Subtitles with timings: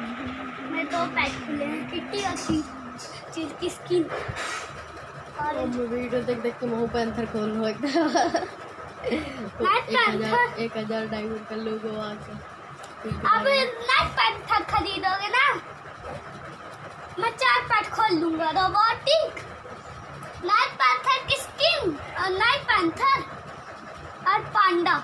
[0.00, 2.62] मैं तो पैक खुले हैं कितनी अच्छी
[3.34, 4.04] चीज़ की स्किन
[5.40, 8.48] और वीडियो देख देख के मुँह पैंथर खोल लो एकदम
[9.10, 10.58] एक हज़ार Panther?
[10.60, 12.32] एक हज़ार डायमंड कर लो गोवा से
[13.10, 13.46] अब
[13.90, 15.44] नाइट पैंथर खरीदोगे ना?
[17.18, 19.42] मैं चार पैट खोल लूँगा रोबोटिक
[20.44, 23.24] नाइट पैंथर की स्किन और नाइट पैंथर
[24.32, 25.02] और पांडा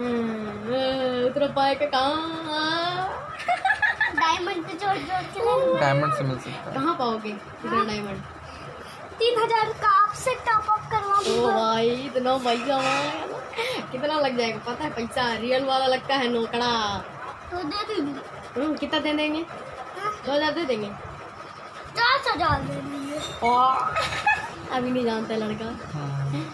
[0.00, 2.18] हम्म, पाए के कहाँ?
[4.16, 5.40] डायमंड से जोड़ जोड़ के
[5.80, 7.30] डायमंड से मिल सकता है। कहाँ पाओगे?
[7.30, 8.22] इतना डायमंड
[9.18, 12.78] तीन हज़ार का आपसे टॉप अप करवा ओ भाई इतना पैसा
[13.92, 14.58] कितना लग जाएगा?
[14.66, 16.70] पता है पैसा रियल वाला लगता है नोकड़ा
[17.50, 18.14] तो दे दूँगी।
[18.56, 19.42] हम्म, कितना दे देंगे?
[19.42, 20.88] दो हज़ार दे देंगे?
[21.98, 23.18] दस हज़ार दे दीजिए
[24.70, 26.44] अभी नहीं जानते लड़का। हम्म।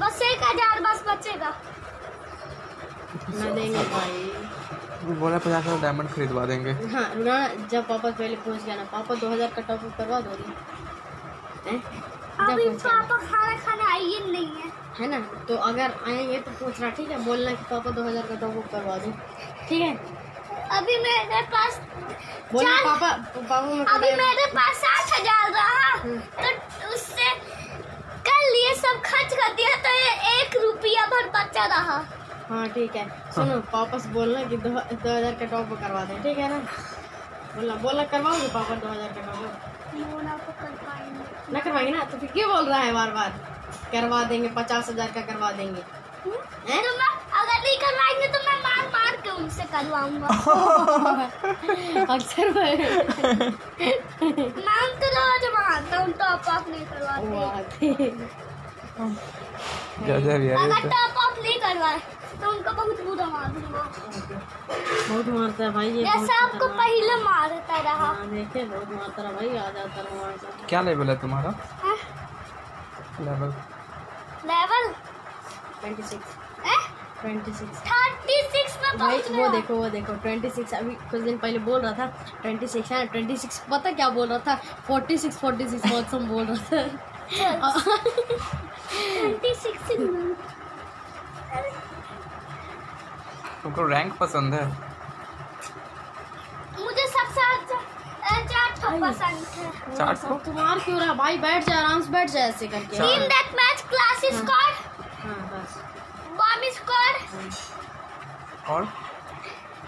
[0.00, 1.50] बस एक हज़ार बस बचेगा।
[3.36, 4.32] देंगे। भाई
[5.04, 7.36] वो बोला पचास हज़ार डायमंड खरीदवा देंगे। हाँ ना
[7.70, 11.78] जब पापा पहले पहुँच गया ना पापा दो हज़ार का टॉप अप करवा दोगे हैं?
[12.40, 15.20] अभी पापा खाना खाने आइए नहीं है। है ना?
[15.48, 18.56] तो अगर आएँगे तो पूछ रहा ठीक है बोलना कि पापा दो हज़ार का टॉप
[18.56, 19.12] अप करवा दो।
[19.68, 19.92] ठीक है?
[20.72, 21.80] अभी मेरे पास
[22.52, 27.30] बोलना पापा पापा मैं अभी मेरे पास सात हज़ार रहा हम्म। तो उससे
[28.28, 31.98] कल ये सब खर्च कर दिया तो ये एक रुपया भर बचा रहा।
[32.48, 36.04] हाँ ठीक है। सुनो पापा से बोलना कि दो दो हज़ार का टॉप अप करवा
[36.04, 36.58] दें ठीक है ना?
[37.56, 39.36] बोला बोला करवाओगे पापा दो हज़ार का टॉप
[40.86, 42.04] पाएँगे। ना करवाएँगे ना?
[42.04, 43.30] तो फिर क्यों बोल रहा है बार बार
[43.92, 45.82] करवा देंगे पचास हज़ार का करवा देंगे।
[46.68, 46.82] हैं?
[46.84, 50.26] तो मैं अगर नहीं करवाएँगे तो मैं मार मार के उनसे करवाऊँगा।
[52.14, 52.78] अक्सर मैं-
[54.68, 57.86] नाम तो रोज मारता हूँ टॉप अप नहीं करवाते।
[60.06, 61.98] गजब यार अगर तो टॉप अप नहीं करवाए
[62.40, 63.26] तो बहुत बुरा
[65.34, 69.70] मारता है भाई ये सबको पहले मारता रहा। हाँ, देखे बहुत मारता रहा भाई आ
[69.70, 71.50] जाता रहा क्या लेवल है तुम्हारा?
[71.84, 71.94] है?
[73.20, 73.52] लेवल
[74.46, 74.94] लेवल
[75.82, 76.18] 26
[77.24, 82.06] 26 में भाई वो देखो वो देखो 26 अभी कुछ दिन पहले बोल रहा था
[82.46, 84.60] 26 है 26 पता क्या बोल रहा था?
[84.90, 86.78] 46 46 बहुत सब बोल रहा था।
[89.42, 90.55] 26
[93.66, 94.66] तुमको रैंक पसंद है?
[96.80, 97.40] मुझे सबसे
[98.34, 100.34] अच्छा पसंद है। चार्ट को?
[100.44, 101.14] तुम्हार क्यों रहा?
[101.14, 104.72] भाई बैठ जा आराम से बैठ जा ऐसे करके। Team death match class squad
[105.22, 105.74] हाँ बस।
[106.40, 106.62] बॉम्ब
[108.68, 108.88] और?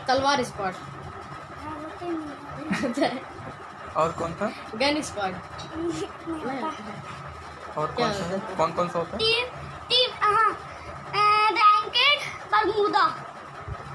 [0.09, 0.75] तलवार स्क्वाड
[3.97, 4.53] और कौन था?
[4.75, 5.35] गन स्क्वाड
[7.79, 8.41] और कौन सा होता है?
[8.57, 9.47] कौन कौन सा होता टीम
[9.89, 10.51] टीम हाँ।
[11.53, 12.21] रैंकेड
[12.53, 13.28] बरमूदा है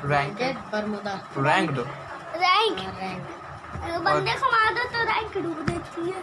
[0.06, 0.40] रैंक
[0.72, 6.22] बरमुदा रैंक रैंक हाँ, रैंक बंदे को मार दो तो रैंक डूब देती है।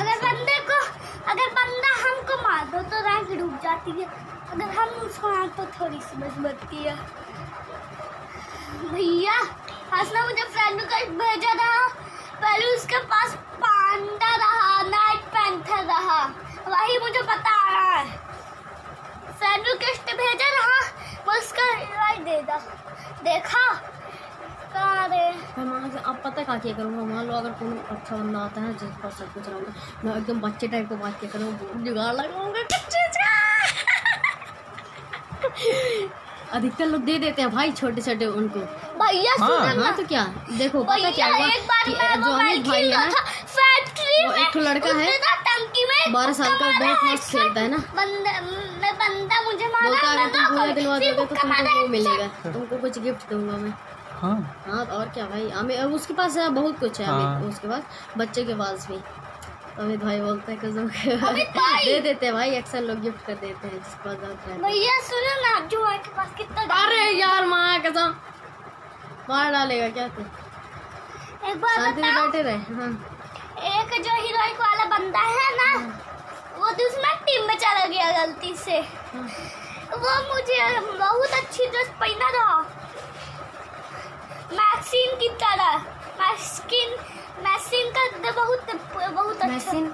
[0.00, 0.78] अगर बंदे को
[1.32, 4.06] अगर बंदा हमको मार दो तो रैंक डूब जाती है।
[4.52, 6.94] अगर हम उसको मार तो थोड़ी सी बच बचती है।
[8.84, 9.36] भैया
[9.92, 11.72] हंसना मुझे फ्रेंड को भेजा था।
[12.42, 16.20] पहले उसके पास पांडा रहा नाइट पैंथर रहा।
[16.68, 18.18] वही मुझे बता रहा है।
[19.38, 20.78] फ्रेंड रिक्वेस्ट भेजा रहा
[21.28, 22.56] मैं उसका रिवाइव दे दा
[23.24, 23.62] देखा
[24.72, 25.24] कहाँ रे
[25.58, 25.88] मैं वहाँ
[26.50, 29.48] पता क्या करूँगा मान लो अगर कोई अच्छा बंदा आता है जिसके पास सब कुछ
[29.48, 29.72] रहूँगा
[30.04, 32.60] मैं एकदम बच्चे टाइप को बात किया करूँगा जुगाड़ लगाऊँगा
[36.52, 38.60] अधिकतर लोग दे देते हैं भाई छोटे छोटे उनको।
[39.00, 40.24] भैया हाँ, हाँ। तो क्या?
[40.58, 41.48] देखो पता क्या हुआ
[41.84, 45.10] कि जो अमित भाई है ना फैक्ट्री वो में एक लड़का है,
[46.12, 47.78] बारह साल का बहुत मस्त है, खेलता है ना।
[48.98, 52.76] बंदा मुझे मारा बोलता मैं अगर तुम पूरा दिलवा दोगे तो तुमको वो मिलेगा। तुमको
[52.78, 53.72] कुछ गिफ्ट दूँगा मैं।
[54.20, 54.36] हाँ।
[54.66, 55.48] हाँ तो और क्या भाई?
[55.50, 57.82] हमें अब उसके पास है बहुत कुछ है हाँ। उसके पास
[58.18, 58.98] बच्चे के पास भी।
[59.80, 60.88] अमित भाई बोलते है कसम
[61.28, 61.84] अमित भाई!
[61.84, 64.98] दे देते हैं भाई अक्सर लोग गिफ्ट कर देते हैं जिसके पास जाता है भैया
[65.02, 68.14] सुनो ना जुआ के पास कितना अरे यार माँ कसम।
[69.30, 70.22] मार डालेगा क्या तू?
[71.50, 72.90] एक बार शांति में बैठे रहे हाँ।
[73.78, 75.72] एक जो हीरोइक वाला बंदा है ना
[76.58, 78.78] वो दुश्मन टीम में चला गया गलती से।
[79.14, 79.28] हाँ।
[79.96, 80.58] वो मुझे
[80.98, 82.48] बहुत अच्छी ड्रेस पहना था।
[84.52, 85.72] मैक्सिन की तरह।
[86.20, 86.88] मैक्सिन
[87.44, 88.60] मैक्सिन का तो बहुत
[89.14, 89.84] बहुत अच्छा। मैक्सिन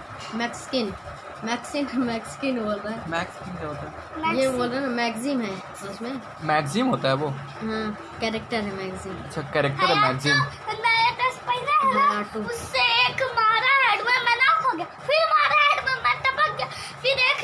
[1.44, 4.36] मैक्सिन मैक्सकिन बोल रहा है। मैक्स क्या होता है?
[4.36, 5.54] ये बोल रहा है ना मैगजीम है
[5.90, 6.14] उसमें।
[6.50, 7.28] मैगजीम होता है वो?
[7.28, 7.86] हाँ
[8.20, 10.72] कैरेक्टर है मैगजीम अच्छा कैरेक्टर है मैगजीम तो
[11.16, 15.58] ड्रेस पहना है ना उससे एक मारा हेड में मैं नॉक हो गया। फिर मारा
[15.62, 16.68] हेड में मैं टपक गया।
[17.02, 17.40] फिर एक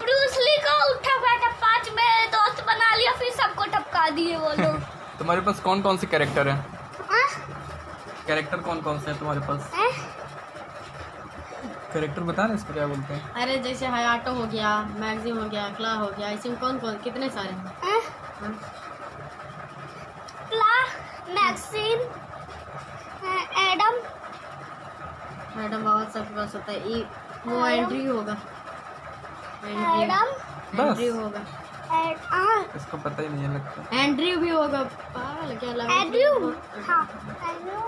[0.00, 4.50] ब्रूस ली को उठा बैठा पाँच में दोस्त बना लिया फिर सबको टपका दिए वो
[4.62, 4.69] लोग।
[5.20, 6.58] तुम्हारे पास कौन कौन से कैरेक्टर हैं?
[8.26, 9.70] कैरेक्टर कौन कौन से हैं तुम्हारे पास?
[9.74, 9.90] हैं?
[11.92, 13.32] कैरेक्टर बता ना इसको क्या बोलते हैं?
[13.42, 14.70] अरे जैसे हयाटो हो गया
[15.00, 17.70] मैगजिम हो गया क्ला हो गया इसमें कौन कौन कितने सारे हैं?
[20.50, 20.74] क्ला
[21.34, 21.98] मैक्सिन
[23.24, 23.42] हैं,
[23.72, 23.94] एडम
[25.84, 26.78] बहुत सबके पास होता है
[27.46, 28.36] वो एंट्री होगा।
[29.66, 30.28] एडम
[30.80, 34.82] एंड्रयू होगा। हाँ इसको पता ही नहीं है लगता। एंड्रयू भी होगा
[35.14, 36.50] पागल क्या लगा एड्रू
[36.86, 37.02] हाँ
[37.50, 37.80] एड्रू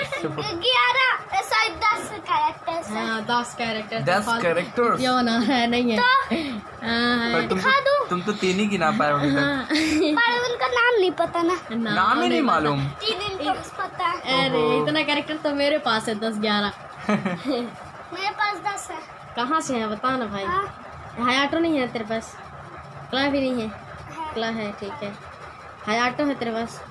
[0.00, 5.38] इससे पता- ग्यारह सॉरी दस कैरेक्टर्स हाँ। दस कैरेक्टर दस कैरेक्टर्स क्यों ना?
[5.40, 8.06] है। नहीं है हाँ, पर तुम दूँ?
[8.10, 12.28] तुम तो तीन ही गिना पाए हाँ, पर उनका नाम नहीं पता ना। नाम ही
[12.28, 16.72] नहीं मालूम। तीन पता। अरे इतना कैरेक्टर तो मेरे पास है दस ग्यारह।
[18.12, 18.98] मेरे पास दस है।
[19.36, 19.88] कहाँ से है?
[19.88, 20.44] बता ना भाई।
[21.18, 22.36] हाँ ऑटो नहीं है तेरे पास?
[23.12, 23.68] कला भी नहीं है?
[23.68, 25.12] कला क्ला है ठीक है।
[25.86, 26.82] हाई ऑटो है तेरे पास?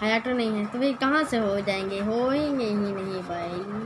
[0.00, 2.00] हाई ऑटो नहीं है। तो भाई कहाँ से हो जाएँगे?
[2.00, 3.72] होएँगे ही नहीं भाई।